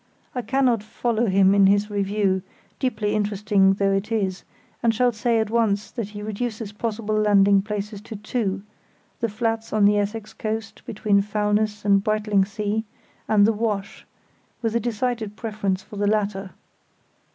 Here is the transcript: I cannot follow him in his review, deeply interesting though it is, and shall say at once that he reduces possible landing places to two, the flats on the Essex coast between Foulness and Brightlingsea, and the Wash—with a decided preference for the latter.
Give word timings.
I 0.33 0.41
cannot 0.41 0.81
follow 0.81 1.27
him 1.27 1.53
in 1.53 1.67
his 1.67 1.91
review, 1.91 2.41
deeply 2.79 3.13
interesting 3.13 3.73
though 3.75 3.91
it 3.91 4.11
is, 4.11 4.43
and 4.81 4.95
shall 4.95 5.11
say 5.11 5.37
at 5.37 5.51
once 5.51 5.91
that 5.91 6.09
he 6.09 6.23
reduces 6.23 6.71
possible 6.71 7.13
landing 7.13 7.61
places 7.61 8.01
to 8.01 8.15
two, 8.15 8.63
the 9.19 9.29
flats 9.29 9.71
on 9.71 9.85
the 9.85 9.99
Essex 9.99 10.33
coast 10.33 10.83
between 10.87 11.21
Foulness 11.21 11.85
and 11.85 12.03
Brightlingsea, 12.03 12.83
and 13.27 13.45
the 13.45 13.53
Wash—with 13.53 14.75
a 14.75 14.79
decided 14.79 15.35
preference 15.35 15.83
for 15.83 15.97
the 15.97 16.07
latter. 16.07 16.49